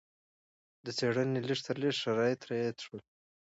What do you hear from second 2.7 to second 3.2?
شول.